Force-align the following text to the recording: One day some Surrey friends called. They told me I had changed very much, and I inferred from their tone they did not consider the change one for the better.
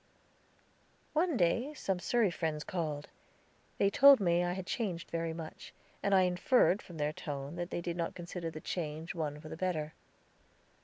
One 1.13 1.37
day 1.37 1.75
some 1.75 1.99
Surrey 1.99 2.31
friends 2.31 2.63
called. 2.63 3.07
They 3.77 3.91
told 3.91 4.19
me 4.19 4.43
I 4.43 4.53
had 4.53 4.65
changed 4.65 5.11
very 5.11 5.31
much, 5.31 5.75
and 6.01 6.15
I 6.15 6.23
inferred 6.23 6.81
from 6.81 6.97
their 6.97 7.13
tone 7.13 7.53
they 7.69 7.81
did 7.81 7.97
not 7.97 8.15
consider 8.15 8.49
the 8.49 8.61
change 8.61 9.13
one 9.13 9.39
for 9.39 9.47
the 9.49 9.55
better. 9.57 9.93